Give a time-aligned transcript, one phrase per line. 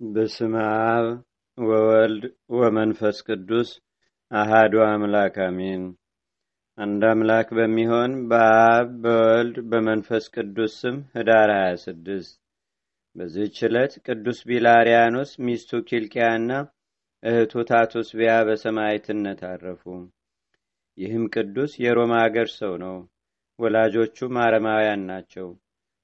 [0.00, 0.54] በስመ
[0.86, 1.06] አብ
[1.58, 2.24] ወወልድ
[2.56, 3.68] ወመንፈስ ቅዱስ
[4.30, 5.82] አሃዱ አምላክ አሜን።
[6.78, 12.32] አንድ አምላክ በሚሆን በአብ በወልድ በመንፈስ ቅዱስ ስም ህዳር 26
[13.16, 16.50] በዚህች ዕለት ቅዱስ ቢላርያኖስ ሚስቱ ኪልቅያና
[17.22, 19.84] እህቱ ታቱስቢያ በሰማዕትነት አረፉ።
[20.98, 22.96] ይህም ቅዱስ የሮማ አገር ሰው ነው።
[23.58, 25.48] ወላጆቹም አረማውያን ናቸው።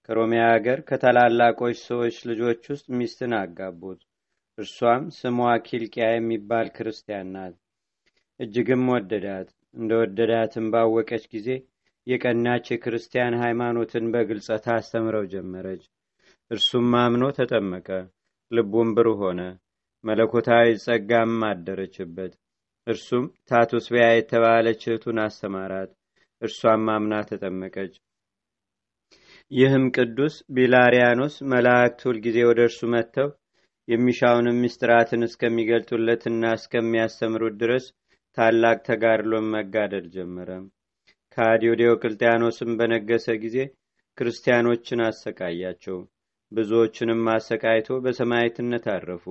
[0.09, 4.01] ከሮሚያ አገር ከታላላቆች ሰዎች ልጆች ውስጥ ሚስትን አጋቡት።
[4.59, 5.37] እርሷም ስሟ
[5.67, 7.55] ኪልቅያ የሚባል ክርስቲያን ናት።
[8.41, 11.49] እጅግም ወደዳት። እንደ ወደዳትም ባወቀች ጊዜ
[12.07, 15.83] የቀናች የክርስቲያን ሃይማኖትን በግልጸት አስተምረው ጀመረች።
[16.51, 17.89] እርሱም አምኖ ተጠመቀ።
[18.51, 19.41] ልቡም ብሩህ ሆነ።
[20.05, 22.33] መለኮታዊ ጸጋም አደረችበት።
[22.87, 25.91] እርሱም ታቱስቢያ የተባለች እህቱን አስተማራት።
[26.43, 27.95] እርሷም አምና ተጠመቀች።
[29.51, 33.29] ይህም ቅዱስ ቢላርያኖስ መላእክት ሁልጊዜ ወደ እርሱ መጥተው
[33.89, 37.87] የሚሻውንም ምስጢራትን እስከሚገልጡለትና እስከሚያስተምሩት ድረስ
[38.37, 40.51] ታላቅ ተጋድሎን መጋደል ጀመረ።
[41.37, 43.57] ከሃዲው ዲዮቅልጥያኖስም በነገሰ ጊዜ
[44.19, 45.99] ክርስቲያኖችን አሰቃያቸው።
[46.53, 49.25] ብዙዎችንም አሰቃይቶ በሰማዕትነት አረፉ።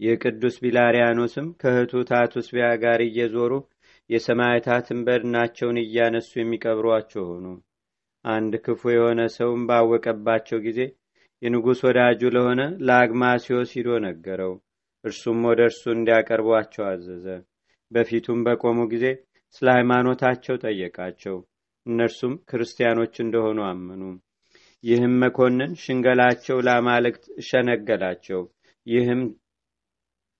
[0.00, 3.52] የቅዱስ ቢላርያኖስም ከእህቱ ታቱስቢያ ጋር እየዞሩ
[4.10, 7.44] የሰማዕታትን በድናቸውን እያነሱ የሚቀብሯቸው ሆኑ።
[8.24, 10.80] አንድ ክፉ የሆነ ሰውም ባወቀባቸው ጊዜ
[11.42, 14.52] የንጉሥ ወዳጁ ለሆነ ለአግማሲዮስ ሂዶ ነገረው።
[15.04, 17.26] እርሱም ወደ እርሱ እንዲያቀርቧቸው አዘዘ።
[17.90, 19.06] በፊቱም በቆሙ ጊዜ
[19.54, 21.36] ስለ ሃይማኖታቸው ጠየቃቸው።
[21.86, 24.02] እነርሱም ክርስቲያኖች እንደሆኑ አመኑ።
[24.84, 28.42] ይህም መኮንን ሽንገላቸው ለአማልክት ሸነገላቸው።
[28.86, 29.22] ይህም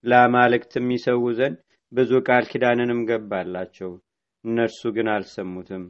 [0.04, 1.56] ለአማልክት የሚሰዉ ዘንድ
[1.92, 3.90] ብዙ ቃል ኪዳንንም ገባላቸው።
[4.44, 5.82] እነርሱ ግን አልሰሙትም።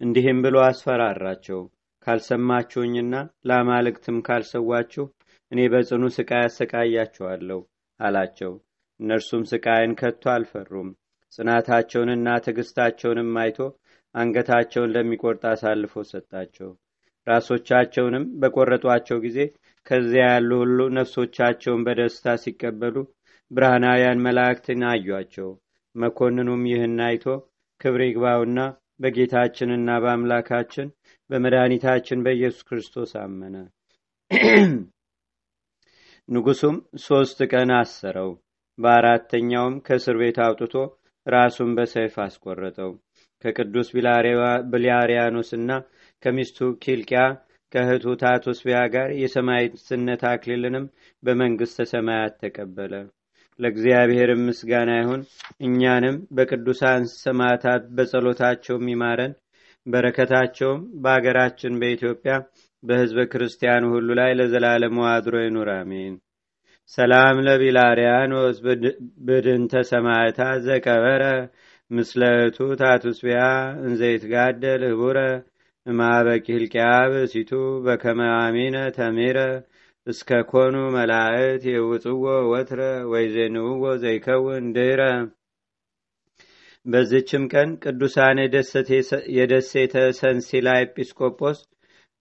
[0.00, 1.60] እንዲህም ብሎ አስፈራራቸው።
[2.06, 3.14] ካልሰማችሁኝና
[3.48, 5.04] ለአማልክትም ካልሰዋችሁ
[5.52, 7.60] እኔ በጽኑ ስቃይ አሰቃያችኋለሁ
[8.00, 8.52] አላቸው።
[9.00, 10.88] እነርሱም ስቃይን ከቶ አልፈሩም።
[11.32, 13.58] ጽናታቸውንና ትዕግስታቸውንም አይቶ
[14.14, 16.70] አንገታቸውን ለሚቆርጥ አሳልፎ ሰጣቸው።
[17.26, 19.38] ራሶቻቸውንም በቆረጧቸው ጊዜ
[19.86, 22.96] ከዚያ ያሉ ሁሉ ነፍሶቻቸውን በደስታ ሲቀበሉ
[23.50, 25.48] ብርሃናውያን መላእክትን አዩአቸው።
[25.94, 27.24] መኮንኑም ይህን አይቶ
[27.80, 28.58] ክብር ይግባውና
[29.00, 30.88] በጌታችንና በአምላካችን
[31.30, 33.56] በመድኃኒታችን በኢየሱስ ክርስቶስ አመነ።
[36.28, 38.30] ንጉሱም ሦስት ቀን አሰረው።
[38.78, 40.74] በአራተኛውም ከእስር ቤት አውጥቶ
[41.26, 42.90] ራሱን በሰይፍ አስቆረጠው።
[43.44, 43.88] ከቅዱስ
[44.72, 45.70] ቢላርያኖስና
[46.22, 47.20] ከሚስቱ ኪልቅያ
[47.72, 50.86] ከእህቱ ታቱስቢያ ጋር የሰማዕትነት አክሊልንም
[51.22, 52.94] በመንግሥተ ሰማያት ተቀበለ።
[53.58, 55.22] ለእግዚአብሔር ምስጋና ይሁን።
[55.66, 59.32] እኛንም በቅዱሳን ሰማዕታት በጸሎታቸው የሚማረን
[59.86, 62.32] በረከታቸውም በአገራችን በኢትዮጵያ
[62.82, 66.14] በሕዝበ ክርስቲያኑ ሁሉ ላይ ለዘላለሙ አድሮ ይኑር፣ አሜን።
[66.92, 68.58] ሰላም ለቢላርያኖስ
[69.26, 71.24] ብድንተ ሰማዕታት ዘቀበረ
[71.90, 73.40] ምስለ እቱ ታቱስቢያ
[73.86, 75.18] እንዘይትጋደል ህቡረ
[75.86, 77.50] እማበቂ ህልቅያ ብእሲቱ
[77.84, 79.38] በከመ አሚነ ተሜረ
[80.08, 82.80] እስከ ኮኑ መላእት የውፅዎ ወትረ
[83.10, 85.00] ወይዜንውዎ ዘይከውን ድህረ።
[86.86, 88.38] በዝችም ቀን ቅዱሳን
[89.36, 91.58] የደሴተ ሰንሲላ ኤጲስቆጶስ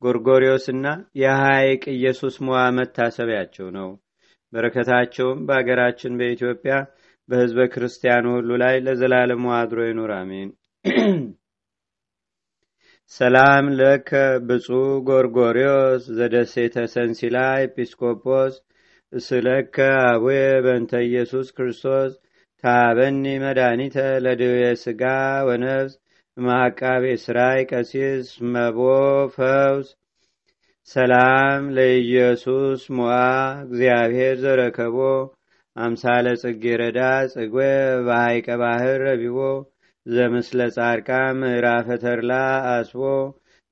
[0.02, 0.88] ጎርጎሪዮስና
[1.22, 3.90] የሐይቅ ኢየሱስ ሞዓ መታሰቢያቸው ነው።
[4.54, 6.74] በረከታቸውም በአገራችን በኢትዮጵያ
[7.30, 10.50] በሕዝበ ክርስቲያኑ ሁሉ ላይ ለዘላለሙ አድሮ ይኑር፣ አሜን።
[13.12, 14.10] ሰላም ለከ
[14.48, 14.72] ብፁዕ
[15.08, 18.56] ጎርጎሪዮስ ዘደሴተ ሰንሲላ ኤጲስቆጶስ
[19.14, 19.76] እስለከ
[20.08, 22.12] አቡየ በንተ ኢየሱስ ክርስቶስ
[22.64, 23.96] ታበኒ መድኃኒተ
[24.26, 24.52] ለድዌ
[24.84, 25.04] ሥጋ
[25.48, 25.94] ወነፍስ
[26.38, 28.80] ማቃቤ ስራይ ቀሲስ መቦ
[29.36, 29.88] ፈውስ።
[30.90, 33.16] ሰላም ለኢየሱስ ሞዓ
[33.66, 34.98] እግዚአብሔር ዘረከቦ
[35.76, 37.00] አምሳለ ጽጌ ረዳ
[37.34, 37.56] ጽጌ
[38.06, 39.40] በሐይቀ ባህር ረቢቦ
[40.08, 41.10] ዘምስለ ጻድቃ
[41.40, 42.32] ምዕራፈ ተርላ
[42.70, 43.02] አስቦ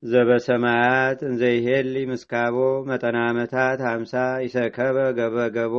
[0.02, 2.56] ዘበሰማያት እንዘይሄሊ ምስካቦ
[2.88, 4.12] መጠና ዓመታት ሀምሳ
[4.44, 5.76] ይሰከበ ገበገቦ።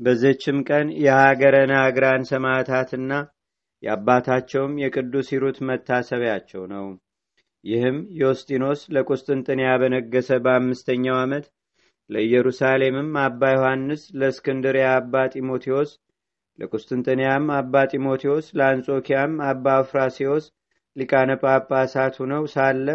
[0.00, 3.12] በዘችም ቀን የሀገረ ናግራን ሰማዕታትና
[3.82, 6.86] የአባታቸውም የቅዱስ ሂሩት መታሰቢያቸው ነው።
[7.64, 11.46] ይህም ዮስጢኖስ ለቁስጥንጥንያ በነገሰ በአምስተኛው ዓመት
[12.10, 15.92] ለኢየሩሳሌምም አባ ዮሐንስ፣ ለእስክንድርያ አባ ጢሞቴዎስ፣
[16.58, 20.44] ለቁስጥንጥንያም አባ ጢሞቴዎስ፣ ለአንጾኪያም አባ አፍራሲዎስ
[20.96, 22.86] ሊቃነ ጳጳሳት ሁነው ሳለ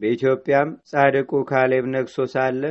[0.00, 2.62] በኢትዮጵያም ጻድቁ ካሌብ ነግሶ ሳለ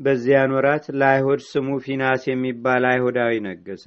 [0.00, 3.86] በዚያን ወራት ለአይሁድ ስሙ ፊናስ የሚባል አይሁዳዊ ነገሰ።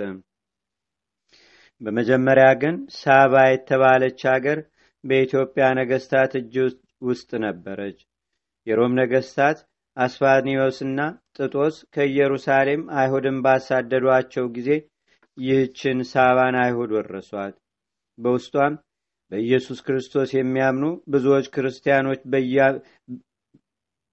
[1.82, 4.60] በመጀመሪያ ግን ሳባ የተባለች አገር
[5.04, 6.56] በኢትዮጵያ ነገስታት እጅ
[7.08, 8.00] ውስጥ ነበረች።
[8.68, 9.60] የሮም ነገስታት
[9.98, 11.00] አስፋኒዮስና
[11.38, 14.70] ጥጦስ ከኢየሩሳሌም አይሁድን ባሳደዷቸው ጊዜ
[15.40, 17.56] ይህችን ሳባን አይሁድ ወረሷት።
[18.18, 18.74] በውስጧም
[19.32, 22.22] በኢየሱስ ክርስቶስ የሚያምኑ ብዙዎች ክርስቲያኖች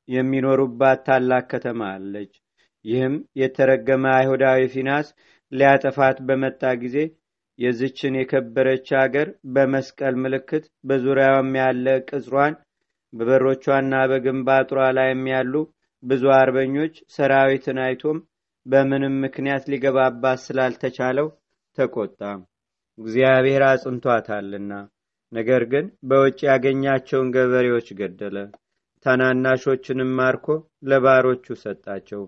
[0.08, 2.32] የሚኖሩባት ታላቅ ከተማ አለች።
[2.84, 5.06] ይህም የተረገመ አይሁዳዊ ፊናስ
[5.52, 6.98] ሊያጠፋት በመጣ ጊዜ
[7.58, 12.54] የዝችን የከበረች አገር በመስቀል ምልክት በዙሪያውም ያለ ቅጽሯን
[13.12, 15.54] በበሮቿና በግንባጥሯ ላይም ያሉ
[16.02, 18.18] ብዙ አርበኞች ሰራዊትን አይቶም
[18.66, 21.28] በምንም ምክንያት ሊገባባት ስላልተቻለው
[21.78, 22.20] ተቆጣ።
[22.98, 24.72] እግዚአብሔር አጽንቷታልና።
[25.32, 28.36] ነገር ግን በውጭ ያገኛቸውን ገበሬዎች ገደለ።
[29.06, 30.46] ታናናሾችንም ማርኮ
[30.88, 32.22] ለባሮቹ ሰጣቸው።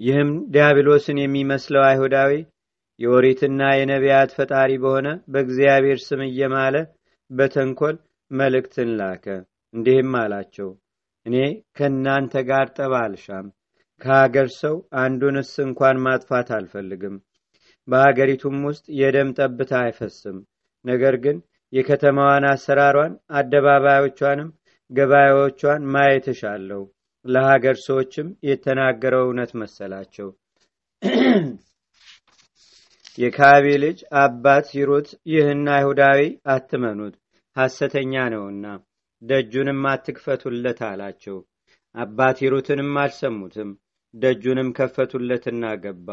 [0.00, 2.32] ይህም ዲያብሎስን የሚመስለው አይሁዳዊ
[3.00, 6.76] የኦሪትና የነቢያት ፈጣሪ በሆነ በእግዚአብሔር ስም እየማለ
[7.30, 7.96] በተንኮል
[8.30, 9.26] መልእክትን ላከ።
[9.74, 10.68] እንዲህም አላቸው፣
[11.26, 11.36] እኔ
[11.76, 13.46] ከእናንተ ጋር ጠብ አልሻም።
[14.00, 17.16] ከሀገር ሰው አንዱንስ እንኳን ማጥፋት አልፈልግም።
[17.88, 20.38] በሀገሪቱም ውስጥ የደም ጠብታ አይፈስም።
[20.84, 21.36] ነገር ግን
[21.72, 24.50] የከተማዋን አሰራሯን፣ አደባባዮቿንም፣
[24.90, 26.82] ገበያዎቿን ማየት እሻለሁ።
[27.24, 30.28] ለሀገር ሰዎችም የተናገረው እውነት መሰላቸው።
[33.18, 37.14] የካቢ ልጅ አባት ሂሩት ይህን አይሁዳዊ አትመኑት፣
[37.56, 38.66] ሐሰተኛ ነውና
[39.22, 41.38] ደጁንም አትክፈቱለት አላቸው።
[41.94, 43.70] አባት ሂሩትንም አልሰሙትም።
[44.14, 46.08] ደጁንም ከፈቱለትና ገባ።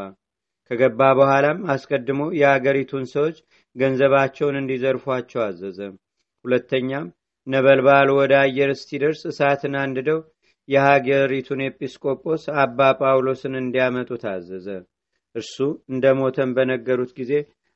[0.71, 3.38] ከገባ በኋላም አስቀድሞ የአገሪቱን ሰዎች
[3.75, 5.80] ገንዘባቸውን እንዲዘርፏቸው አዘዘ።
[6.45, 7.07] ሁለተኛም
[7.47, 10.19] ነበልባሉ ወደ አየር እስቲደርስ እሳትን አንድደው
[10.69, 14.68] የሀገሪቱን ኤጲስቆጶስ አባ ጳውሎስን እንዲያመጡ ታዘዘ።
[15.36, 15.56] እርሱ
[15.91, 17.31] እንደ ሞተን በነገሩት ጊዜ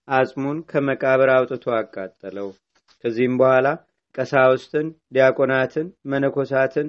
[0.07, 2.47] አጽሙን ከመቃብር አውጥቶ አቃጠለው።
[3.03, 3.67] ከዚህም በኋላ
[4.15, 6.87] ቀሳውስትን፣ ዲያቆናትን፣ መነኮሳትን፣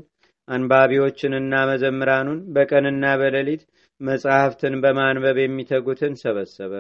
[0.51, 3.63] አንባቢዎችንና መዘምራኑን በቀንና በሌሊት
[4.01, 6.73] መጽሐፍትን በማንበብ የሚተጉትን ሰበሰበ።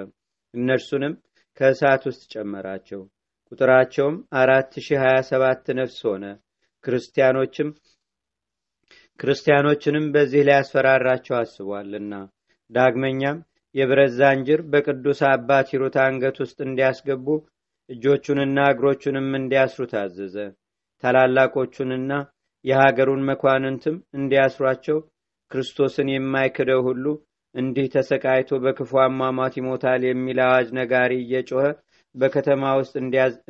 [0.54, 1.14] እነርሱንም
[1.60, 3.00] ከእሳት ውስጥ ጨመራቸው።
[3.52, 6.24] ቁጥራቸውም አራት ሺህ ሀያ ሰባት ነፍስ ሆነ።
[6.84, 7.70] ክርስቲያኖችም
[9.20, 12.12] ክርስቲያኖችንም በዚህ ሊያስፈራራቸው አስቧልና።
[12.70, 13.38] ዳግመኛም
[13.74, 17.26] የብረት ዛንጅር በቅዱስ አባት ሂሩት አንገት ውስጥ እንዲያስገቡ
[17.90, 20.36] እጆቹንና እግሮቹንም እንዲያስሩ ታዘዘ።
[21.02, 22.10] ታላላቆቹንና
[22.64, 24.98] የሀገሩን መኳንንትም እንዲያስሯቸው
[25.50, 27.04] ክርስቶስን የማይክደው ሁሉ
[27.54, 31.64] እንዲህ ተሰቃይቶ በክፉ አሟሟት ይሞታል የሚል አዋጅ ነጋሪ እየጮኸ
[32.14, 32.94] በከተማ ውስጥ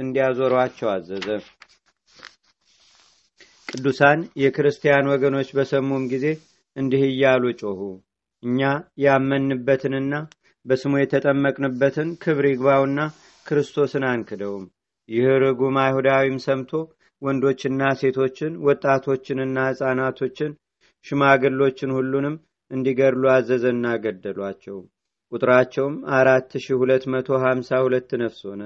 [0.00, 1.26] እንዲያዞሯቸው አዘዘ።
[3.68, 6.26] ቅዱሳን የክርስቲያን ወገኖች በሰሙም ጊዜ
[6.76, 7.80] እንዲህ እያሉ ጮኹ።
[8.42, 8.60] እኛ
[9.04, 10.14] ያመንበትንና
[10.66, 13.00] በስሙ የተጠመቅንበትን ክብር ይግባውና
[13.46, 14.64] ክርስቶስን አንክደውም።
[15.08, 16.72] ይህ ርጉም አይሁዳዊም ሰምቶ
[17.22, 20.52] ወንዶችና ሴቶችን፣ ወጣቶችንና ሕፃናቶችን፣
[21.04, 22.36] ሽማግሎችን ሁሉንም
[22.70, 24.78] እንዲገድሉ አዘዘና ገደሏቸው።
[25.32, 28.62] ቁጥራቸውም አራት ሺህ ሁለት መቶ ሀምሳ ሁለት ነፍስ ሆነ።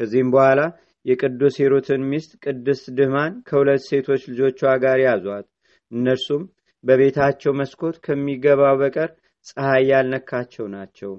[0.00, 0.60] ከዚህም በኋላ
[1.06, 5.46] የቅዱስ ሂሩትን ሚስት ቅድስት ድህማን ከሁለት ሴቶች ልጆቿ ጋር ያዟት።
[5.92, 6.42] እነርሱም
[6.84, 9.10] በቤታቸው መስኮት ከሚገባው በቀር
[9.46, 11.12] ፀሐይ ያልነካቸው ናቸው።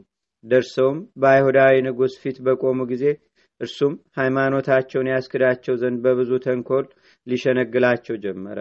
[0.44, 3.06] ደርሰውም በአይሁዳዊ ንጉሥ ፊት በቆሙ ጊዜ
[3.62, 6.86] እርሱም ሃይማኖታቸውን ያስክዳቸው ዘንድ በብዙ ተንኮል
[7.28, 8.60] ሊሸነግላቸው ጀመረ።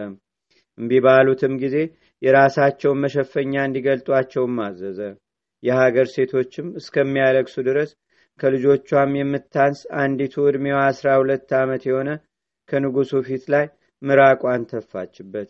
[0.77, 1.75] እምቢ ባሉትም ጊዜ
[2.21, 4.99] የራሳቸውን መሸፈኛ እንዲገልጧቸውም አዘዘ።
[5.63, 7.91] የሀገር ሴቶችም እስከሚያለቅሱ ድረስ
[8.39, 12.09] ከልጆቿም የምታንስ አንዲቱ ዕድሜዋ አስራ ሁለት ዓመት የሆነ
[12.69, 13.65] ከንጉሱ ፊት ላይ
[14.01, 15.49] ምራቋን ተፋችበት።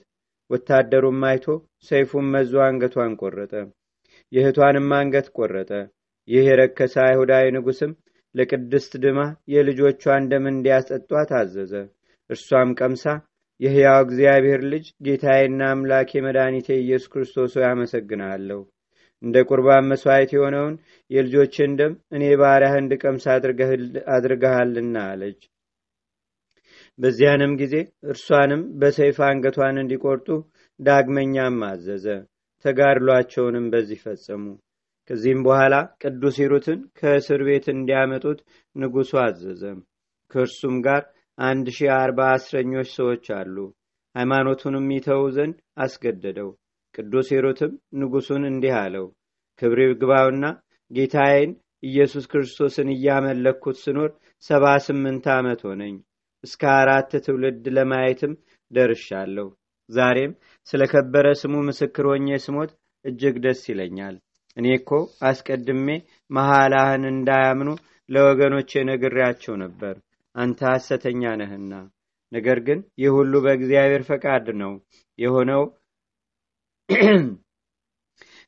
[0.49, 1.45] ወታደሩም አይቶ
[1.87, 3.53] ሰይፉን መዞ አንገቷን ቆረጠ።
[4.31, 5.71] የእህቷንም አንገት ቆረጠ።
[6.27, 7.91] ይህ የረከሰ አይሁዳዊ ንጉስም
[8.35, 9.19] ለቅድስት ድማ
[9.53, 11.73] የልጆቿን ደም እንዲያስጠጧት አዘዘ።
[12.29, 13.03] እርሷም ቀምሳ
[13.59, 18.59] የሕያው እግዚአብሔር ልጅ ጌታዬና አምላኬ መድኃኒቴ ኢየሱስ ክርስቶስ ያመሰግናለሁ
[19.23, 20.73] እንደ ቁርባን መስዋዕት የሆነውን
[21.11, 23.25] የልጆችን ደም እኔ ባሪያህ እንድቀምስ
[24.15, 25.39] አድርገሃልና አለች።
[26.99, 27.75] በዚያንም ጊዜ
[28.11, 30.27] እርሷንም በሰይፍ አንገቷን እንዲቆርጡ
[30.79, 32.05] ዳግመኛም አዘዘ።
[32.65, 34.43] ተጋድሏቸውንም በዚህ ፈጸሙ።
[35.09, 38.39] ከዚህም በኋላ ቅዱስ ሂሩትን ከእስር ቤት እንዲያመጡት
[38.75, 39.63] ንጉሡ አዘዘ።
[40.31, 41.01] ከእርሱም ጋር
[41.38, 43.57] አንድ ሺህ አርባ እስረኞች ሰዎች አሉ።
[44.15, 46.50] ሃይማኖቱንም ይተው ዘንድ አስገደደው።
[46.95, 49.05] ቅዱስ ሂሩትም ንጉሡን እንዲህ አለው፣
[49.62, 50.45] ክብር ይግባውና
[50.91, 51.51] ጌታዬን
[51.83, 54.09] ኢየሱስ ክርስቶስን እያመለክኩት ስኖር
[54.43, 55.95] ሰባ ስምንት ዓመት ሆነኝ።
[56.43, 58.33] እስከ አራት ትውልድ ለማየትም
[58.71, 59.47] ደርሻለሁ።
[59.89, 60.31] ዛሬም
[60.67, 62.71] ስለ ከበረ ስሙ ምስክር ሆኜ ስሞት
[63.05, 64.15] እጅግ ደስ ይለኛል።
[64.57, 64.89] እኔ እኮ
[65.29, 65.88] አስቀድሜ
[66.31, 67.69] መሐላህን እንዳያምኑ
[68.09, 69.95] ለወገኖቼ ነግሬያቸው ነበር፣
[70.35, 71.74] አንተ ሐሰተኛ ነህና።
[72.31, 74.71] ነገር ግን ይህ ሁሉ በእግዚአብሔር ፈቃድ ነው
[75.19, 75.63] የሆነው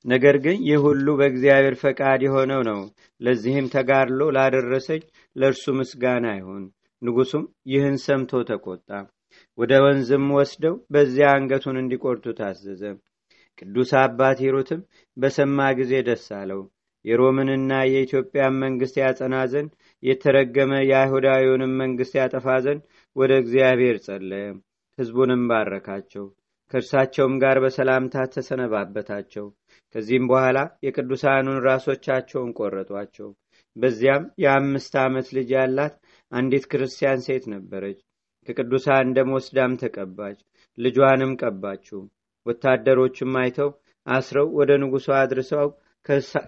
[0.06, 2.80] ነገር ግን ይህ ሁሉ በእግዚአብሔር ፈቃድ የሆነው ነው።
[3.22, 5.02] ለዚህም ተጋድሎ ላደረሰኝ
[5.36, 6.64] ለእርሱ ምስጋና ይሁን።
[7.02, 8.90] ንጉሱም ይህን ሰምቶ ተቆጣ።
[9.58, 12.82] ወደ ወንዝም ወስደው በዚያ አንገቱን እንዲቆርጡ ታዘዘ።
[13.58, 14.82] ቅዱስ አባት ሂሩትም
[15.18, 16.62] በሰማ ጊዜ ደስ አለው።
[17.06, 19.72] የሮምንና የኢትዮጵያን መንግስት ያጸና ዘንድ
[20.04, 22.82] የተረገመ የአይሁዳዊውንም መንግስት ያጠፋ ዘንድ
[23.16, 24.48] ወደ እግዚአብሔር ጸለየ።
[24.98, 26.26] ሕዝቡንም ባረካቸው።
[26.72, 29.46] ከእርሳቸውም ጋር በሰላምታ ተሰነባበታቸው።
[29.96, 33.30] ከዚህም በኋላ የቅዱሳኑን ራሶቻቸውን ቆረጧቸው።
[33.76, 35.96] በዚያም የአምስት ዓመት ልጅ ያላት
[36.32, 38.00] አንዲት ክርስቲያን ሴት ነበረች።
[38.48, 40.38] ከቅዱሳን ደም ወስዳም ተቀባች።
[40.78, 42.02] ልጇንም ቀባችው።
[42.48, 43.70] ወታደሮችም አይተው
[44.08, 45.68] አስረው ወደ ንጉሡ አድርሰው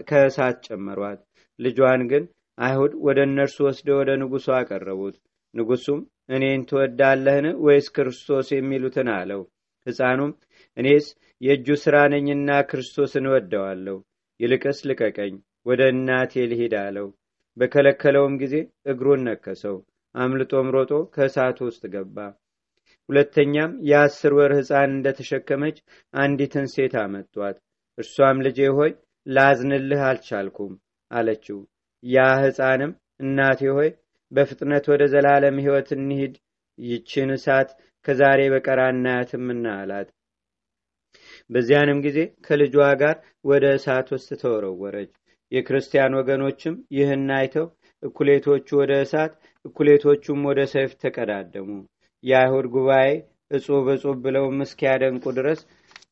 [0.09, 1.19] ከእሳት ጨመሯት።
[1.59, 2.23] ልጇን ግን
[2.57, 5.15] አይሁድ ወደ እነርሱ ወስደው ወደ ንጉሡ አቀረቡት።
[5.53, 9.41] ንጉሡም እኔን ትወዳለህን ወይስ ክርስቶስ የሚሉትን አለው።
[9.85, 10.31] ሕፃኑም
[10.77, 11.05] እኔስ
[11.41, 13.97] የእጁ ሥራ ነኝና ክርስቶስን እወደዋለሁ፣
[14.39, 15.33] ይልቅስ ልቀቀኝ፣
[15.65, 17.07] ወደ እናቴ ልሂድ አለው።
[17.57, 18.55] በከለከለውም ጊዜ
[18.91, 19.77] እግሩን ነከሰው።
[20.15, 22.17] አምልጦም ሮጦ ከእሳቱ ውስጥ ገባ።
[23.09, 25.77] ሁለተኛም የአስር ወር ሕፃን እንደተሸከመች
[26.13, 27.57] አንዲትን ሴት አመጧት።
[27.97, 28.91] እርሷም ልጄ ሆይ
[29.27, 30.73] ላዝንልህ አልቻልኩም
[31.11, 31.59] አለችው።
[32.03, 33.89] ያ ሕፃንም እናቴ ሆይ
[34.31, 36.33] በፍጥነት ወደ ዘላለም ሕይወት እንሂድ፣
[36.79, 37.69] ይችን እሳት
[38.05, 40.09] ከዛሬ በቀር አናያትምና አላት።
[41.49, 45.11] በዚያንም ጊዜ ከልጇ ጋር ወደ እሳት ውስጥ ተወረወረች።
[45.51, 47.67] የክርስቲያን ወገኖችም ይህን አይተው
[48.03, 49.33] እኩሌቶቹ ወደ እሳት
[49.65, 51.69] እኩሌቶቹም ወደ ሰይፍ ተቀዳደሙ።
[52.23, 53.09] የአይሁድ ጉባኤ
[53.57, 55.59] እጹብ እጹብ ብለውም እስኪያደንቁ ድረስ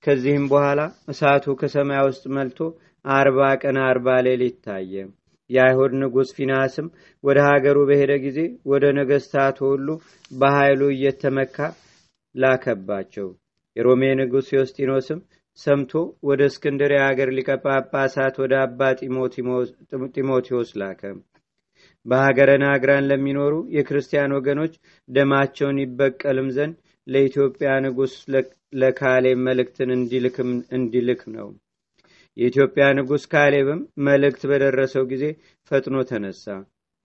[0.05, 0.79] ከዚህም በኋላ
[1.11, 2.59] እሳቱ ከሰማይ ውስጥ መልቶ
[3.05, 4.93] አርባ ቀን አርባ ሌሊት ታየ።
[5.49, 6.87] የአይሁድ ንጉሥ ፊናስም
[7.23, 8.39] ወደ ሀገሩ በሄደ ጊዜ
[8.71, 9.87] ወደ ነገስታቱ ሁሉ
[10.33, 11.57] በኃይሉ እየተመካ
[12.35, 13.27] ላከባቸው።
[13.75, 15.19] የሮሜ ንጉሥ ዮስጢኖስም
[15.59, 15.91] ሰምቶ
[16.23, 18.79] ወደ እስክንድርያ ሀገር ሊቀ ጳጳሳት ወደ አባ
[20.15, 21.01] ጢሞቴዎስ ላከ።
[22.05, 24.73] በሀገረ ናግራን ለሚኖሩ የክርስቲያን ወገኖች
[25.09, 26.75] ደማቸውን ይበቀልም ዘንድ
[27.07, 28.13] ለኢትዮጵያ ንጉሥ
[28.81, 29.89] ለካሌብ መልእክትን
[30.77, 31.47] እንዲልክ ነው።
[32.37, 35.23] የኢትዮጵያ ንጉሥ ካሌብም መልእክት በደረሰው ጊዜ
[35.71, 36.45] ፈጥኖ ተነሳ።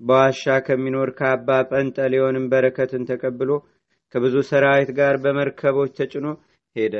[0.00, 3.50] በዋሻ ከሚኖር ከአባ ጰንጠሌዎንም በረከትን ተቀብሎ
[4.14, 6.26] ከብዙ ሰራዊት ጋር በመርከቦች ተጭኖ
[6.76, 6.96] ሄደ።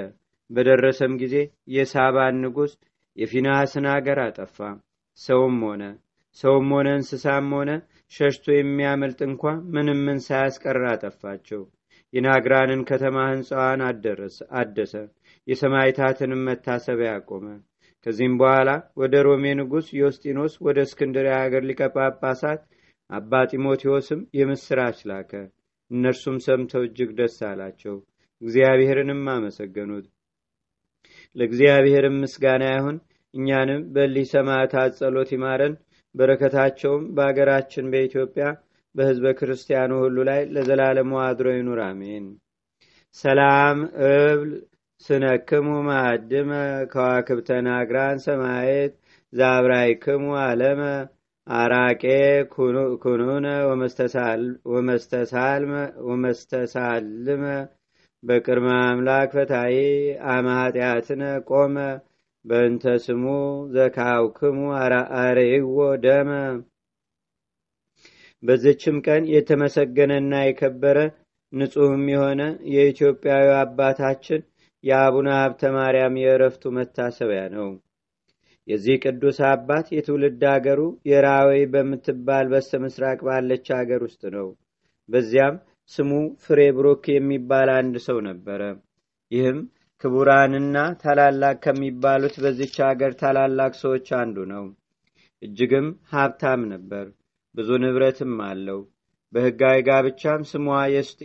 [0.51, 1.35] በደረሰም ጊዜ
[1.75, 2.73] የሳባን ንጉሥ
[3.17, 4.59] የፊናስን አገር አጠፋ።
[5.19, 5.83] ሰውም ሆነ
[6.41, 7.71] ሰውም ሆነ እንስሳም ሆነ
[8.13, 9.43] ሸሽቶ የሚያመልጥ እንኳ
[9.75, 11.63] ምን ሳያስቀር አጠፋቸው።
[12.13, 13.83] የናግራንን ከተማ ሕንፃዋን
[14.59, 14.95] አደሰ።
[15.47, 17.47] የሰማይታትንም መታሰቢያ አቆመ።
[18.07, 18.71] ከዚህም በኋላ
[19.01, 22.63] ወደ ሮሜ ንጉሥ ዮስጢኖስ ወደ እስክንድርያ ሀገር ሊቀ ጳጳሳት
[23.11, 25.33] አባ ጢሞቴዎስም የምስራች ላከ።
[25.91, 27.97] እነርሱም ሰምተው እጅግ ደስ አላቸው።
[28.43, 30.07] እግዚአብሔርንም አመሰገኑት።
[31.37, 32.97] ለእግዚአብሔርም ምስጋና ይሁን።
[33.35, 35.75] እኛንም በሊህ ሰማዕታት ጸሎት ይማረን።
[36.15, 38.47] በረከታቸውም በአገራችን በኢትዮጵያ
[38.95, 42.25] በሕዝበ ክርስቲያኑ ሁሉ ላይ ለዘላለሙ አድሮ ይኑር፣ አሜን።
[43.17, 43.79] ሰላም
[44.09, 44.51] እብል
[45.05, 46.51] ስነክሙ ማዕድመ
[46.93, 48.93] ከዋክብተ ናግራን ሰማየት
[49.33, 50.83] ዛብራይክሙ አለመ
[51.47, 52.03] አራቄ
[53.05, 53.47] ኩኑነ
[56.07, 57.45] ወመስተሳልመ
[58.23, 59.77] በቅድመ አምላክ ፈታይ
[60.33, 61.77] አመ ኃጢአትነ ቆመ
[62.45, 63.25] በእንተ ስሙ
[63.75, 64.59] ዘካውክሙ
[65.21, 66.31] አርይዎ ደመ።
[68.43, 70.99] በዝችም ቀን የተመሰገነና የከበረ
[71.53, 72.43] ንጹሕም የሆነ
[72.75, 74.41] የኢትዮጵያዊ አባታችን
[74.85, 77.69] የአቡነ ሀብተ ማርያም የእረፍቱ መታሰቢያ ነው።
[78.69, 80.81] የዚህ ቅዱስ አባት የትውልድ አገሩ
[81.11, 84.49] የራወይ በምትባል በስተ ምስራቅ ባለች አገር ውስጥ ነው።
[85.09, 85.55] በዚያም
[85.93, 86.11] ስሙ
[86.45, 88.61] ፍሬ ብሩክ የሚባል አንድ ሰው ነበረ።
[89.31, 89.59] ይህም
[90.03, 94.65] ክቡራንና ታላላቅ ከሚባሉት በዚች አገር ታላላቅ ሰዎች አንዱ ነው።
[95.43, 97.05] እጅግም ሀብታም ነበር።
[97.55, 98.81] ብዙ ንብረትም አለው።
[99.33, 100.65] በሕጋዊ ጋብቻም ስሟ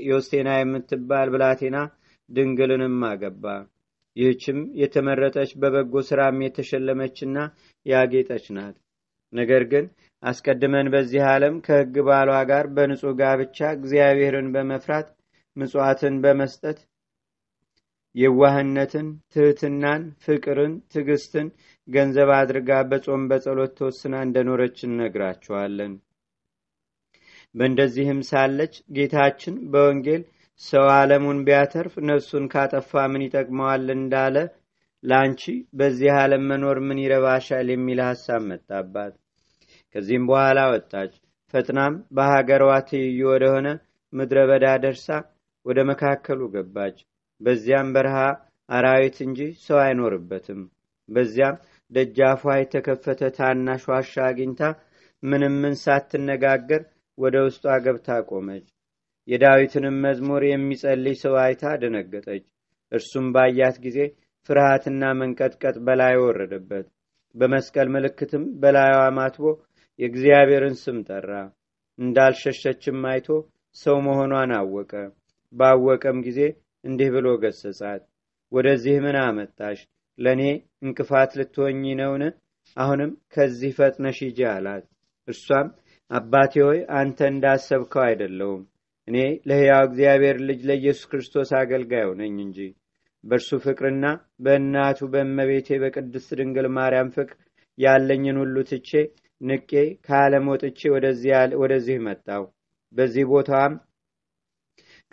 [0.09, 1.77] ዮስቴና የምትባል ብላቴና
[2.29, 3.45] ድንግልንም አገባ።
[4.17, 7.35] ይህችም የተመረጠች በበጎ ሥራም የተሸለመችና
[7.85, 8.75] ያጌጠች ናት።
[9.33, 9.85] ነገር ግን
[10.23, 15.09] አስቀድመን በዚህ ዓለም ከሕግ ባሏ ጋር በንጹሕ ጋብቻ እግዚአብሔርን በመፍራት
[15.57, 16.79] ምጽዋትን በመስጠት
[18.17, 21.47] የዋህነትን፣ ትህትናን፣ ፍቅርን፣ ትዕግስትን
[21.87, 25.93] ገንዘብ አድርጋ በጾም በጸሎት ተወስና እንደኖረች እነግራችኋለን።
[27.55, 30.23] በእንደዚህም ሳለች ጌታችን በወንጌል
[30.61, 34.37] ሰው ዓለሙን ቢያተርፍ ነፍሱን ካጠፋ ምን ይጠቅመዋል እንዳለ
[35.03, 35.41] ለአንቺ
[35.79, 39.13] በዚህ ዓለም መኖር ምን ይረባሻል የሚል ሐሳብ መጣባት።
[39.95, 41.13] ከዚህም በኋላ ወጣች።
[41.53, 43.67] ፈጥናም በሀገሯ ትይዩ ወደሆነ
[44.13, 45.07] ምድረ በዳ ደርሳ
[45.65, 46.97] ወደ መካከሉ ገባች።
[47.41, 48.17] በዚያም በረሃ
[48.69, 50.61] አራዊት እንጂ ሰው አይኖርበትም።
[51.09, 51.57] በዚያም
[51.91, 54.61] ደጃፏ የተከፈተ ታናሽ ዋሻ አግኝታ
[55.23, 56.81] ምንም ምን ሳትነጋገር
[57.17, 58.65] ወደ ውስጧ ገብታ ቆመች።
[59.27, 62.43] የዳዊትንም መዝሙር የሚጸልይ ሰው አይታ ደነገጠች።
[62.91, 63.97] እርሱም ባያት ጊዜ
[64.49, 66.85] ፍርሃትና መንቀጥቀጥ በላይ ወረደበት።
[67.35, 69.45] በመስቀል ምልክትም በላዩዋ ማትቦ
[69.99, 71.31] የእግዚአብሔርን ስም ጠራ።
[71.99, 73.27] እንዳልሸሸችም አይቶ
[73.77, 74.91] ሰው መሆኗን አወቀ።
[75.53, 76.39] ባወቀም ጊዜ
[76.83, 78.03] እንዲህ ብሎ ገሰጻት።
[78.51, 79.79] ወደዚህ ምን አመጣሽ?
[80.19, 80.41] ለእኔ
[80.83, 82.23] እንቅፋት ልትሆኝ ነውን?
[82.77, 84.85] አሁንም ከዚህ ፈጥነሽ ሂጂ አላት።
[85.27, 85.67] እርሷም
[86.11, 88.63] አባቴ ሆይ አንተ እንዳሰብከው አይደለውም።
[89.07, 89.17] እኔ
[89.49, 92.59] ለሕያው እግዚአብሔር ልጅ ለኢየሱስ ክርስቶስ አገልጋዩ ነኝ እንጂ
[93.23, 94.05] በእርሱ ፍቅርና
[94.43, 97.37] በእናቱ በእመቤቴ በቅድስት ድንግል ማርያም ፍቅር
[97.77, 98.89] ያለኝን ሁሉ ትቼ
[99.41, 99.71] ንቄ
[100.05, 100.79] ከዓለም ወጥቼ
[101.61, 102.43] ወደዚህ መጣው።
[102.93, 103.73] በዚህ ቦታዋም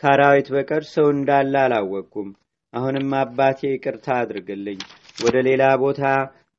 [0.02, 2.30] ከአራዊት በቀር ሰው እንዳለ አላወቅኩም።
[2.72, 4.78] አሁንም አባቴ ይቅርታ አድርግልኝ፣
[5.18, 6.02] ወደ ሌላ ቦታ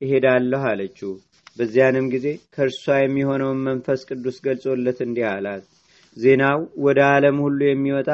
[0.02, 1.10] እሄዳለሁ አለችው።
[1.58, 5.64] በዚያንም ጊዜ ከእርሷ የሚሆነውን መንፈስ ቅዱስ ገልጾለት እንዲህ አላት።
[6.16, 8.10] ዜናው ወደ ዓለም ሁሉ የሚወጣ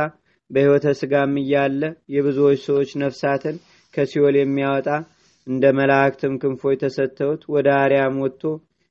[0.51, 1.83] በሕይወተ ሥጋም እያለ
[2.15, 3.57] የብዙዎች ሰዎች ነፍሳትን
[3.95, 4.89] ከሲኦል የሚያወጣ
[5.47, 8.43] እንደ መላእክትም ክንፎች ተሰጥተውት ወደ አርያም ወጥቶ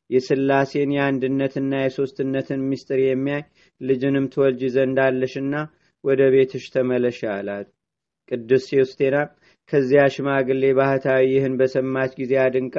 [0.09, 3.43] የሥላሴን የአንድነትና የሦስትነትን ምስጢር የሚያይ
[3.81, 5.53] ልጅንም ትወልጅ ዘንዳለሽና
[6.03, 7.67] ወደ ቤትሽ ተመለሽ አላት።
[8.31, 9.17] ቅዱስ ዮስቴና
[9.73, 12.75] ከዚያ ሽማግሌ ባህታዊ ይህን በሰማች ጊዜ አድንቃ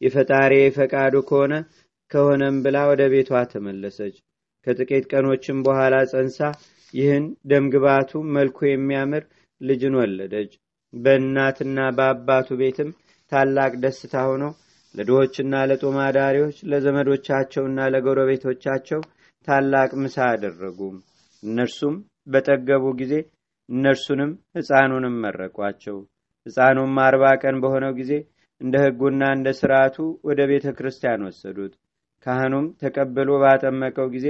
[0.00, 1.54] የፈጣሪ ፈቃዱ ከሆነ
[2.10, 4.14] ከሆነም ብላ ወደ ቤቷ ተመለሰች።
[4.66, 6.38] ከጥቂት ቀኖችም በኋላ ጸንሳ
[6.94, 9.24] ይህን ደምግባቱ መልኩ የሚያምር
[9.60, 10.52] ልጅን ወለደች።
[10.94, 12.90] በእናትና በአባቱ ቤትም
[13.32, 14.44] ታላቅ ደስታ ሆኖ
[14.94, 19.00] ለድሆችና ለጦማዳሪዎች ለዘመዶቻቸውና ለጎረቤቶቻቸው
[19.48, 20.78] ታላቅ ምሳ አደረጉ።
[21.42, 21.94] እነርሱም
[22.30, 23.14] በጠገቡ ጊዜ
[23.68, 25.96] እነርሱንም ሕፃኑንም መረቋቸው።
[26.46, 28.12] ሕፃኑም አርባ ቀን በሆነው ጊዜ
[28.60, 29.96] እንደ ሕጉና እንደ ስርዓቱ
[30.28, 31.74] ወደ ቤተ ክርስቲያን ወሰዱት።
[32.26, 34.26] ካህኑም ተቀብሎ ባጠመቀው ጊዜ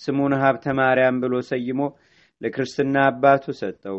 [0.00, 1.80] ስሙን ሀብተ ማርያም ብሎ ሰይሞ
[2.40, 3.98] ለክርስትና አባቱ ሰጠው።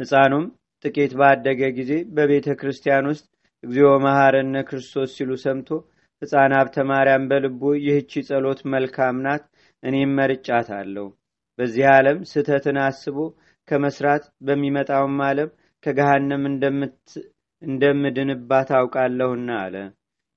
[0.00, 0.44] ሕፃኑም
[0.84, 3.26] ጥቂት ባደገ ጊዜ በቤተ ክርስቲያን ውስጥ
[3.64, 5.68] እግዚኦ መሐረነ ክርስቶስ ሲሉ ሰምቶ
[6.22, 9.44] ሕፃን ሀብተ ማርያም በልቡ ይህቺ ጸሎት መልካም ናት፣
[9.82, 11.08] እኔም መርጫት አለው
[11.58, 13.16] በዚህ ዓለም ስህተትን አስቦ
[13.68, 15.50] ከመስራት በሚመጣውም ዓለም
[15.84, 16.44] ከገሃነም
[17.62, 19.74] እንደምድንባት አውቃለሁና አለ።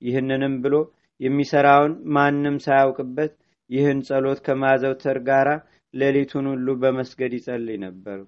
[0.02, 0.74] ይህንንም ብሎ
[1.20, 3.32] የሚሰራውን ማንም ሳያውቅበት
[3.70, 5.48] ይህን ጸሎት ከማዘውተር ጋር
[5.94, 8.18] ሌሊቱን ሁሉ በመስገድ ይጸልይ ነበር።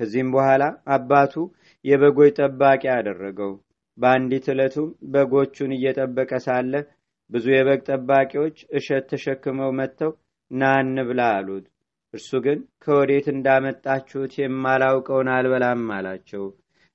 [0.00, 0.62] ከዚህም በኋላ
[0.94, 1.34] አባቱ
[1.84, 3.52] የበጎች ጠባቂ አደረገው።
[3.98, 6.72] በአንዲት ዕለቱም በጎቹን እየጠበቀ ሳለ
[7.30, 10.12] ብዙ የበግ ጠባቂዎች እሸት ተሸክመው መጥተው
[10.50, 11.66] ና እንብላ አሉት።
[12.14, 16.44] እርሱ ግን ከወዴት እንዳመጣችሁት የማላውቀውን አልበላም አላቸው።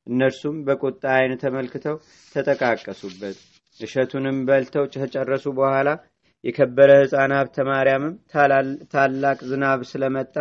[0.08, 1.96] እነርሱም በቁጣ ዓይን ተመልክተው
[2.36, 3.38] ተጠቃቀሱበት።
[3.80, 5.90] እሸቱንም በልተው ከጨረሱ በኋላ
[6.44, 8.14] የከበረ ሕፃን ሀብተ ማርያምም
[8.94, 10.36] ታላቅ ዝናብ ስለመጣ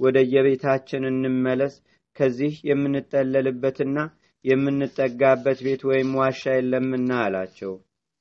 [0.00, 1.74] ወደ የቤታችን እንመለስ፣
[2.16, 3.98] ከዚህ የምንጠለልበትና
[4.44, 7.72] የምንጠጋበት ቤት ወይም ዋሻ የለምና አላቸው።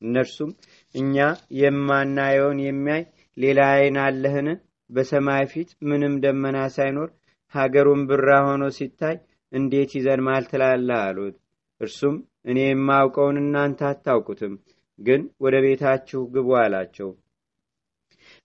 [0.02, 0.52] እነርሱም
[0.96, 1.16] እኛ
[1.60, 3.04] የማናየውን የሚያይ
[3.38, 4.48] ሌላ ዓይን አለህን?
[4.90, 7.10] በሰማይ ፊት ምንም ደመና ሳይኖር
[7.54, 9.16] ሀገሩን ብራ ሆኖ ሲታይ
[9.52, 11.36] እንዴት ይዘን ማልትላለ አሉት።
[11.82, 12.16] እርሱም
[12.50, 14.54] እኔ የማውቀውን እናንተ አታውቁትም፣
[15.00, 17.10] ግን ወደ ቤታችሁ ግቡ አላቸው።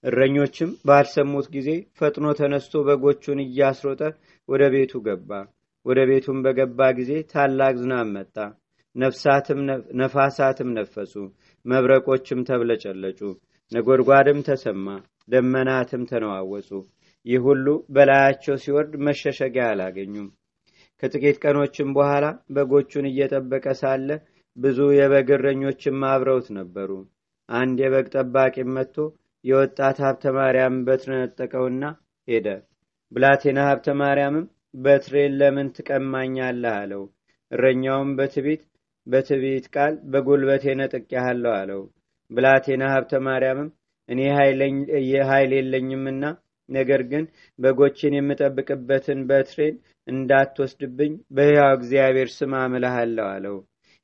[0.05, 4.01] እረኞችም ባልሰሙት ጊዜ ፈጥኖ ተነስቶ በጎቹን እያስሮጠ
[4.49, 5.31] ወደ ቤቱ ገባ።
[5.87, 8.37] ወደ ቤቱም በገባ ጊዜ ታላቅ ዝናብ መጣ።
[9.97, 11.15] ነፋሳትም ነፈሱ፣
[11.65, 13.21] መብረቆችም ተብለጨለጩ፣
[13.73, 14.87] ነጎድጓድም ተሰማ፣
[15.29, 16.71] ደመናትም ተነዋወጹ።
[17.27, 20.29] ይህ ሁሉ በላያቸው ሲወርድ መሸሸጊያ አላገኙም።
[21.03, 24.09] ከጥቂት ቀኖችም በኋላ በጎቹን እየጠበቀ ሳለ
[24.57, 26.91] ብዙ የበግ እረኞችም አብረውት ነበሩ።
[27.49, 28.97] አንድ የበግ ጠባቂም መጥቶ
[29.45, 30.77] የወጣት ሀብተ ማርያም
[31.15, 31.85] ነጠቀውና
[32.29, 32.47] ሄደ።
[33.13, 37.03] ብላቴና ሀብተ ማርያምም በትሬን ለምን ትቀማኛለህ አለው።
[37.53, 38.63] እረኛውም በትቢት
[39.07, 41.83] በትቢት ቃል በጉልበቴ ነጥቄሃለሁ አለው።
[42.31, 43.69] ብላቴና ሀብተ ማርያምም
[44.09, 44.21] እኔ
[45.29, 46.25] ኃይል የለኝምና
[46.69, 47.25] ነገር ግን
[47.59, 49.75] በጎችን የምጠብቅበትን በትሬን
[50.09, 53.57] እንዳትወስድብኝ በሕያው እግዚአብሔር ስም አምልሃለሁ አለው።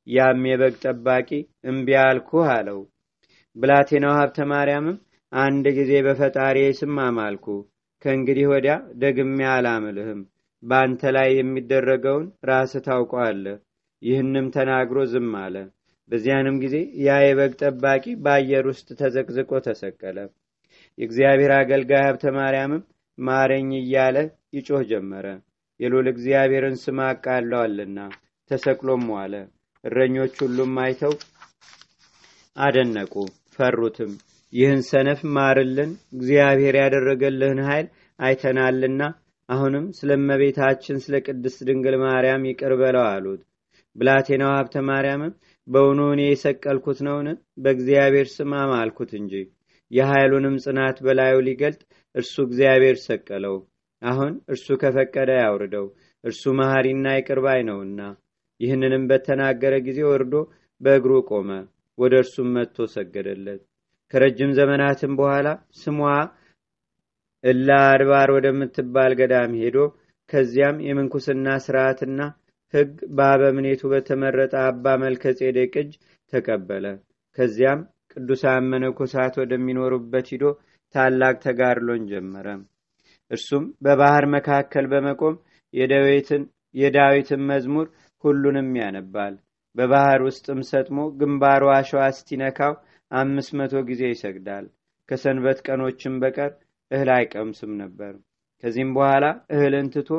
[0.06, 1.28] ያም የበግ ጠባቂ
[1.70, 2.80] እምቢ አልኩህ አለው።
[3.56, 4.98] ብላቴናው ሀብተ ማርያምም
[5.32, 7.46] አንድ ጊዜ በፈጣሪ ስም አማልኩ፣
[8.04, 10.20] ከእንግዲህ ወዲያ ደግሜ አላምልህም።
[10.62, 13.58] በአንተ ላይ የሚደረገውን ራስህ ታውቀዋለህ።
[14.02, 15.56] ይህንም ተናግሮ ዝም አለ።
[16.10, 20.18] በዚያንም ጊዜ ያ የበግ ጠባቂ በአየር ውስጥ ተዘቅዝቆ ተሰቀለ።
[20.98, 22.82] የእግዚአብሔር አገልጋይ ሀብተ ማርያምም
[23.18, 24.16] ማረኝ እያለ
[24.56, 25.26] ይጮህ ጀመረ።
[25.80, 27.98] የሎል እግዚአብሔርን ስም አቃለዋልና
[28.50, 29.34] ተሰቅሎም ዋለ።
[29.84, 31.14] እረኞች ሁሉም አይተው
[32.56, 33.14] አደነቁ፣
[33.56, 34.12] ፈሩትም።
[34.52, 37.86] ይህን ሰነፍ ማርልን፣ እግዚአብሔር ያደረገልህን ኃይል
[38.18, 39.02] አይተናልና
[39.48, 43.40] አሁንም ስለ እመቤታችን ስለ ቅድስት ድንግል ማርያም ይቅር በለው አሉት።
[43.96, 45.32] ብላቴናው ሀብተ ማርያምም
[45.68, 47.28] በውኑ እኔ የሰቀልኩት ነውን?
[47.62, 49.34] በእግዚአብሔር ስም አማልኩት እንጂ
[49.90, 51.80] የኃይሉንም ጽናት በላዩ ሊገልጥ
[52.14, 53.56] እርሱ እግዚአብሔር ሰቀለው።
[54.02, 55.86] አሁን እርሱ ከፈቀደ ያውርደው፣
[56.24, 58.00] እርሱ መሐሪና ይቅርባይ ነውና።
[58.60, 60.34] ይህንንም በተናገረ ጊዜ ወርዶ
[60.80, 61.50] በእግሩ ቆመ።
[61.98, 63.60] ወደ እርሱም መጥቶ ሰገደለት።
[64.12, 65.48] ከረጅም ዘመናትም በኋላ
[65.80, 65.98] ስሟ
[67.44, 69.76] እላ አድባር ወደምትባል ገዳም ሄዶ
[70.30, 72.18] ከዚያም የምንኩስና ስርዓትና
[72.74, 75.92] ሕግ በአበምኔቱ በተመረጠ አባ መልከ ጼዴቅ እጅ
[76.32, 76.84] ተቀበለ።
[77.38, 77.80] ከዚያም
[78.12, 80.44] ቅዱሳን መነኮሳት ወደሚኖሩበት ሂዶ
[80.94, 82.46] ታላቅ ተጋድሎን ጀመረ።
[83.30, 85.34] እርሱም በባህር መካከል በመቆም
[86.74, 87.86] የዳዊትን መዝሙር
[88.24, 89.34] ሁሉንም ያነባል።
[89.76, 92.72] በባህር ውስጥም ሰጥሞ ግንባሩ አሸዋ እስቲነካው
[93.10, 94.66] አምስት መቶ ጊዜ ይሰግዳል።
[95.08, 96.52] ከሰንበት ቀኖችም በቀር
[96.90, 98.12] እህል አይቀምስም ነበር።
[98.62, 100.10] ከዚህም በኋላ እህልን ትቶ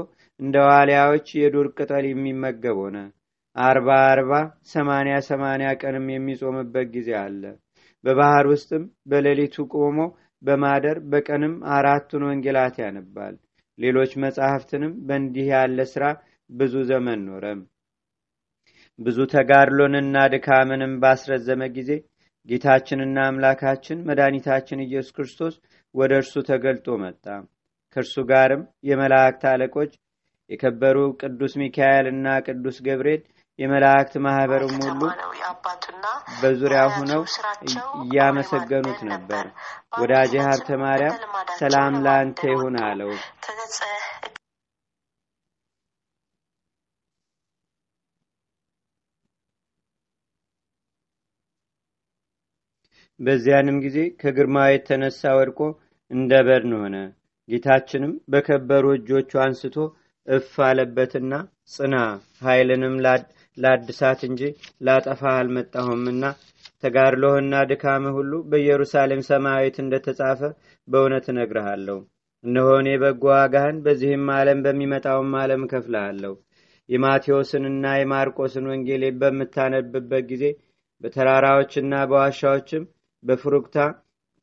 [0.41, 2.97] እንደ ዋልያዎች የዱር ቅጠል የሚመገብ ሆነ።
[3.55, 4.33] አርባ አርባ
[4.71, 7.43] ሰማንያ ሰማንያ ቀንም የሚጾምበት ጊዜ አለ።
[8.03, 9.97] በባህር ውስጥም በሌሊቱ ቆሞ
[10.41, 13.35] በማደር በቀንም አራቱን ወንጌላት ያነባል።
[13.79, 16.05] ሌሎች መጻሕፍትንም በእንዲህ ያለ ሥራ
[16.49, 17.59] ብዙ ዘመን ኖረም።
[18.99, 21.91] ብዙ ተጋድሎንና ድካምንም ባስረዘመ ጊዜ
[22.49, 25.55] ጌታችንና አምላካችን መድኃኒታችን ኢየሱስ ክርስቶስ
[25.95, 27.25] ወደ እርሱ ተገልጦ መጣ።
[27.95, 29.91] ከእርሱ ጋርም የመላእክት አለቆች
[30.51, 33.21] የከበሩ ቅዱስ ሚካኤል እና ቅዱስ ገብርኤል
[33.59, 35.01] የመላእክት ማህበርም ሁሉ
[36.41, 37.23] በዙሪያ ሁነው
[38.03, 39.45] እያመሰገኑት ነበር።
[40.01, 41.17] ወዳጄ ሀብተ ማርያም
[41.59, 43.11] ሰላም ለአንተ ይሁን አለው።
[53.19, 55.59] በዚያንም ጊዜ ከግርማው የተነሳ ወድቆ
[56.11, 56.95] እንደ በድን ሆነ።
[57.49, 59.75] ጌታችንም በከበሩ እጆቹ አንስቶ
[60.27, 61.33] እፍ አለበትና
[61.71, 61.95] ጽና፣
[62.41, 62.95] ኃይልንም
[63.57, 64.41] ላድሳት እንጂ
[64.87, 66.23] ላጠፋ አልመጣሁምና
[66.83, 70.39] ተጋድሎህና ድካምህ ሁሉ በኢየሩሳሌም ሰማያዊት እንደተጻፈ
[70.87, 71.97] በእውነት እነግርሃለሁ።
[72.43, 76.33] እነሆ እኔ በጎ ዋጋህን በዚህም ዓለም በሚመጣውም ዓለም እከፍልሃለሁ።
[76.89, 80.45] የማቴዎስንና የማርቆስን ወንጌል በምታነብበት ጊዜ
[81.03, 82.83] በተራራዎችና በዋሻዎችም
[83.23, 83.77] በፍሩክታ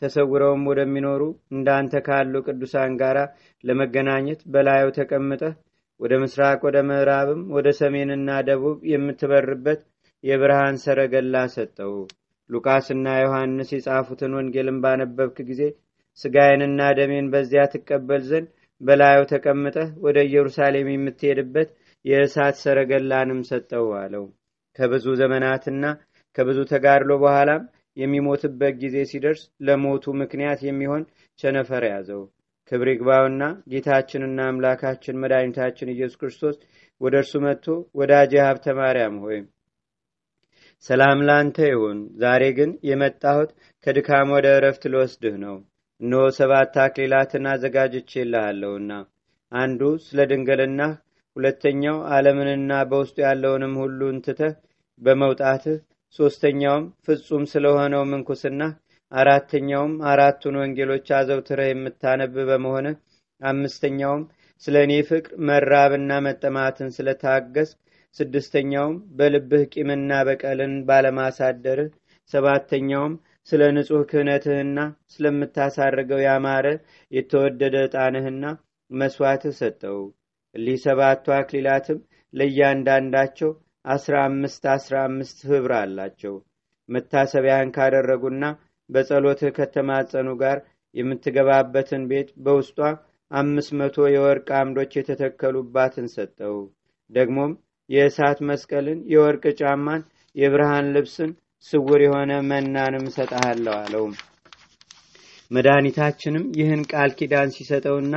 [0.02, 3.16] ተሰውረውም ወደሚኖሩ እንዳንተ ካሉ ቅዱሳን ጋር
[3.64, 5.54] ለመገናኘት በላዩ ተቀምጠህ
[6.00, 9.80] ወደ ምስራቅ ወደ ምዕራብም ወደ ሰሜንና ደቡብ የምትበርበት
[10.24, 11.94] የብርሃን ሰረገላ ሰጠው።
[12.50, 15.62] ሉቃስና ዮሐንስ የጻፉትን ወንጌልን ባነበብክ ጊዜ
[16.18, 18.46] ስጋዬንና ደሜን በዚያ ትቀበል ዘንድ
[18.80, 21.68] በላዩ ተቀምጠህ ወደ ኢየሩሳሌም የምትሄድበት
[22.04, 24.24] የእሳት ሰረገላንም ሰጠው አለው።
[24.78, 25.84] ከብዙ ዘመናትና
[26.38, 27.62] ከብዙ ተጋድሎ በኋላም
[27.96, 31.02] የሚሞትበት ጊዜ ሲደርስ ለሞቱ ምክንያት የሚሆን
[31.38, 32.22] ቸነፈር ያዘው።
[32.70, 36.56] ክብር ይግባውና ጌታችንና አምላካችን መድኃኒታችን ኢየሱስ ክርስቶስ
[37.00, 37.66] ወደ እርሱ መጥቶ
[37.98, 39.38] ወዳጄ ሀብተ ማርያም ሆይ
[40.86, 43.50] ሰላም ላንተ ይሁን። ዛሬ ግን የመጣሁት
[43.86, 45.56] ከድካም ወደ እረፍት ልወስድህ ነው።
[46.00, 48.90] እነሆ ሰባት አክሊላትን አዘጋጅቼልሃለሁና
[49.52, 50.92] አንዱ ስለ ድንግልናህ፣
[51.36, 54.52] ሁለተኛው ዓለምንና በውስጡ ያለውንም ሁሉ እንትተህ
[55.02, 55.78] በመውጣትህ
[56.18, 58.62] ሶስተኛውም ፍጹም ስለሆነው ምንኩስና፣
[59.12, 62.96] አራተኛውም አራቱን ወንጌሎች አዘውትረህ የምታነብ በመሆንህ፣
[63.40, 64.22] አምስተኛውም
[64.62, 67.70] ስለ እኔ ፍቅር መራብና መጠማትን ስለታገስ፣
[68.16, 71.90] ስድስተኛውም በልብህ ቂምና በቀልን ባለማሳደርህ፣
[72.32, 73.14] ሰባተኛውም
[73.52, 74.78] ስለ ንጹሕ ክህነትህና
[75.12, 76.66] ስለምታሳርገው ያማረ
[77.12, 78.44] የተወደደ ዕጣንህና
[78.90, 79.98] መስዋዕትህ ሰጠው።
[80.54, 81.98] እሊህ ሰባቱ አክሊላትም
[82.34, 83.50] ለእያንዳንዳቸው
[83.84, 86.34] አስራ አምስት አስራ አምስት ህብር አላቸው።
[86.88, 88.44] መታሰቢያን ካደረጉና
[88.90, 90.58] በጸሎትህ ከተማጸኑ ጋር
[90.94, 92.78] የምትገባበትን ቤት በውስጧ
[93.30, 96.56] አምስት መቶ የወርቅ አምዶች የተተከሉባትን ሰጠው።
[97.10, 97.52] ደግሞም
[97.90, 100.02] የእሳት መስቀልን፣ የወርቅ ጫማን፣
[100.36, 101.30] የብርሃን ልብስን፣
[101.66, 104.04] ስውር የሆነ መናንም እሰጠሃለሁ አለው።
[105.50, 108.16] መድኃኒታችንም ይህን ቃል ኪዳን ሲሰጠውና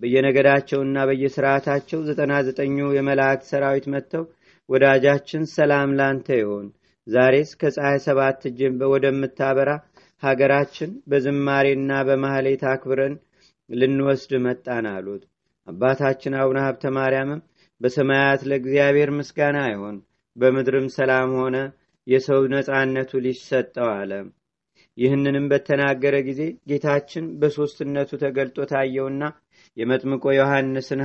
[0.00, 4.24] በየነገዳቸውና በየስርዓታቸው ዘጠና ዘጠኙ የመላእክት ሰራዊት መጥተው
[4.68, 6.66] ወዳጃችን ሰላም ላንተ ይሆን
[7.06, 9.70] ዛሬስ ከፀሐይ ሰባት እጅን ወደምታበራ
[10.22, 13.14] ሀገራችን በዝማሬና በማህሌት አክብረን
[13.70, 15.22] ልንወስድ መጣን አሉት።
[15.68, 17.40] አባታችን አቡነ ሀብተ ማርያምም
[17.80, 19.96] በሰማያት ለእግዚአብሔር ምስጋና አይሆን፣
[20.36, 21.56] በምድርም ሰላም ሆነ፣
[22.06, 24.12] የሰው ነፃነቱ ሊሰጠው አለ።
[24.98, 29.22] ይህንንም በተናገረ ጊዜ ጌታችን በሦስትነቱ ተገልጦ ታየውና
[29.76, 31.02] የመጥምቆ ዮሐንስን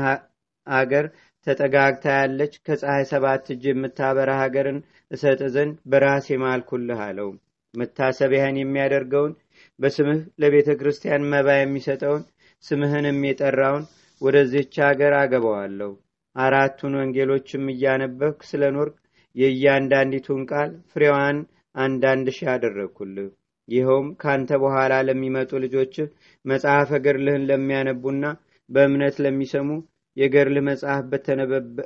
[0.67, 1.05] አገር
[1.47, 4.79] ተጠጋግታ ያለች ከፀሐይ ሰባት እጅ የምታበራ ሀገርን
[5.11, 7.29] እሰጥ ዘንድ በራሴ ማልኩልህ አለው።
[7.73, 9.33] መታሰቢያህን የሚያደርገውን
[9.79, 12.23] በስምህ ለቤተ ክርስቲያን መባ የሚሰጠውን
[12.63, 13.83] ስምህንም የጠራውን
[14.21, 15.91] ወደዚህች ሀገር አገባዋለሁ።
[16.35, 18.95] አራቱን ወንጌሎችም እያነበብክ ስለ ኖርክ
[19.35, 21.37] የእያንዳንዲቱን ቃል ፍሬዋን
[21.75, 23.27] አንዳንድ ሺህ አደረግኩልህ።
[23.67, 26.07] ይኸውም ካንተ በኋላ ለሚመጡ ልጆችህ
[26.45, 28.25] መጽሐፈ ገድልህን ለሚያነቡና
[28.69, 29.69] በእምነት ለሚሰሙ
[30.17, 31.01] የገድልህ መጽሐፍ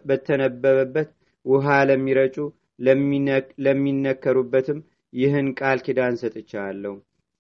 [0.10, 1.10] በተነበበበት
[1.46, 2.36] ውሃ ለሚረጩ
[3.66, 4.80] ለሚነከሩበትም
[5.14, 6.94] ይህን ቃል ኪዳን ሰጥቻለሁ።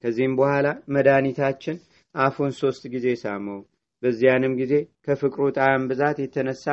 [0.03, 1.75] ከዚህም በኋላ መድኃኒታችን
[2.15, 3.59] አፉን ሶስት ጊዜ ሳመው።
[4.03, 4.73] በዚያንም ጊዜ
[5.07, 6.65] ከፍቅሩ ጣዕም ብዛት የተነሳ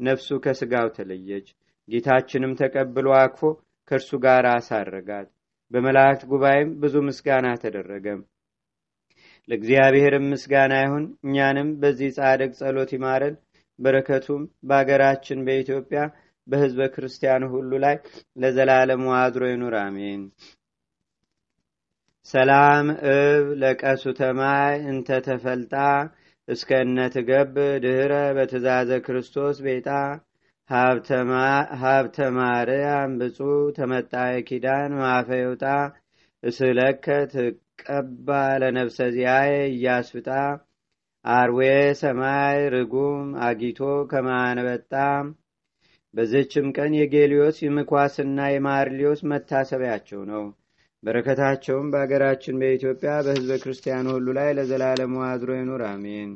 [0.00, 1.46] ነፍሱ ከስጋው ተለየች።
[1.88, 3.40] ጌታችንም ተቀብሎ አቅፎ
[3.90, 5.28] ከእርሱ ጋር አሳረጋት።
[5.72, 8.06] በመላእክት ጉባኤም ብዙ ምስጋና ተደረገ።
[9.48, 13.36] ለእግዚአብሔርም ምስጋና ይሁን። እኛንም በዚህ ጻድቅ ጸሎት ይማረን።
[13.78, 16.00] በረከቱም በአገራችን በኢትዮጵያ
[16.46, 17.96] በህዝበ ክርስቲያኑ ሁሉ ላይ
[18.36, 20.22] ለዘላለሙ አድሮ ይኑር፣ አሜን።
[22.26, 25.74] ሰላም እብ ለቀሱ ተማይ እንተ ተፈልጣ
[26.48, 27.54] እስከ እነትገብ
[27.84, 29.88] ድህረ በትእዛዘ ክርስቶስ ቤጣ።
[31.82, 33.38] ሀብተ ማርያም ብፁ
[33.76, 35.64] ተመጣየ ኪዳን ማፈየውጣ
[36.42, 38.28] እስለከ ትቀባ
[38.62, 40.28] ለነፍሰ ዚያየ እያስፍጣ።
[41.24, 41.60] አርዌ
[42.00, 43.80] ሰማይ ርጉም አጊቶ
[44.10, 44.92] ከማነበጣ
[46.16, 50.44] በዝችም ቀን የጌሊዮስ የምኳስና የማርሊዮስ መታሰቢያቸው ነው።
[51.02, 56.30] በረከታቸውም በአገራችን በኢትዮጵያ በህዝበ ክርስቲያኑ ሁሉ ላይ ለዘላለሙ አድሮ ይኑር፣ አሜን።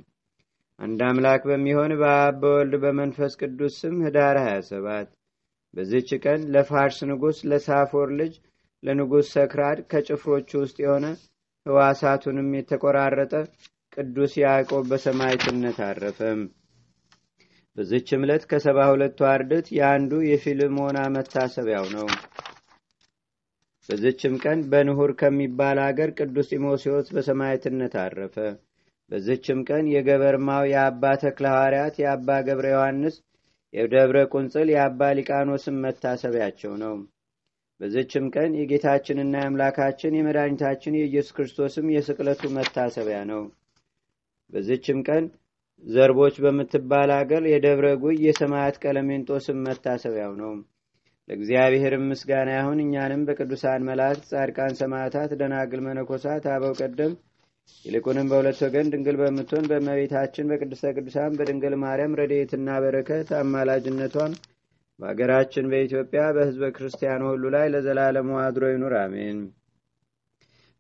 [0.78, 5.10] አንድ አምላክ በሚሆን በአብ በወልድ በመንፈስ ቅዱስ ስም ህዳር 27
[5.74, 8.32] በዚች ቀን ለፋርስ ንጉሥ ለሳፎር ልጅ
[8.82, 11.06] ለንጉሥ ሰክራድ ከጭፍሮቹ ውስጥ የሆነ
[11.66, 13.34] ህዋሳቱንም የተቆራረጠ
[13.96, 16.40] ቅዱስ ያዕቆብ በሰማይትነት አረፈም።
[17.76, 22.06] በዚች ዕለት ከሰባ ሁለቱ አርድት የአንዱ የፊልሞና መታሰቢያው ነው።
[23.88, 28.37] በዚችም ቀን በንሁር ከሚባል አገር ቅዱስ ጢሞቴዎስ በሰማይትነት አረፈ።
[29.11, 31.46] በዚችም ቀን የገበርማው የአባ ተክለ
[32.00, 33.16] የአባ ገብረ ዮሐንስ
[33.74, 36.94] የደብረ ቁንጽል የአባ ሊቃኖስም መታሰቢያቸው ነው።
[37.80, 43.42] በዚችም ቀን የጌታችንና የአምላካችን የመድኃኒታችን የኢየሱስ ክርስቶስም የስቅለቱ መታሰቢያ ነው።
[44.52, 45.24] በዚችም ቀን
[45.84, 50.52] ዘርቦች በምትባል አገር የደብረ ጉይ የሰማያት ቀለሜንጦስም መታሰቢያው ነው።
[51.28, 57.12] ለእግዚአብሔርም ምስጋና ይሁን። እኛንም በቅዱሳን መላእክት፣ ጻድቃን፣ ሰማዕታት፣ ደናግል፣ መነኮሳት፣ አበው ቀደም
[57.84, 64.32] ይልቁንም በሁለት ወገን ድንግል በምትሆን በእመቤታችን በቅድስተ ቅዱሳን በድንግል ማርያም ረድኤትና በረከት አማላጅነቷን
[65.00, 69.38] በአገራችን በኢትዮጵያ በሕዝበ ክርስቲያኑ ሁሉ ላይ ለዘላለሙ አድሮ ይኑር፣ አሜን።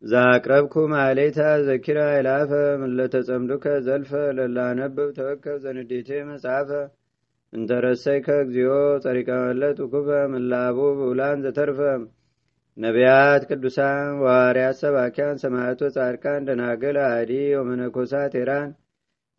[0.02, 2.50] ዛቅረብኩ ማሌታ ዘኪራ ይላፈ
[2.82, 6.70] ምለተጸምዱከ ዘልፈ ለላነብብ ተወከብ ዘንዴቴ መጽሐፈ
[7.52, 8.72] እንተረሰይከ እግዚኦ
[9.04, 11.80] ጸሪቀ መለት ውኩበ ምላቡ ብውላን ዘተርፈ
[12.78, 18.70] ነቢያት ቅዱሳን ዋርያት ሰባኪያን ሰማዕቶ ጻድቃን ደናግል አዲ ወመነኮሳት ቴራን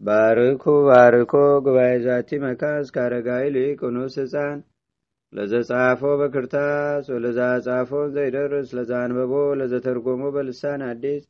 [0.01, 1.33] ባርኩ ባርኮ
[1.65, 4.59] ጉባኤ ዛቲ መካን እስካረጋዊ ሊቁኑስ ህፃን
[5.33, 11.23] ለዘጻፎ በክርታስ ወለዛ ጻፎን ዘይደርስ ለዛ አንበቦ ለዘተርጎሞ በልሳን አዲስ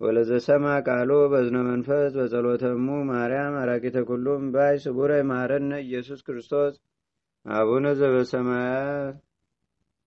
[0.00, 6.74] ወለዘሰማ ቃሎ በዝነ መንፈስ በጸሎተሙ ማርያም አራቂተ ኩሉም ባይ ስቡረ ማረነ ኢየሱስ ክርስቶስ
[7.46, 9.16] አቡነ ዘበሰማያት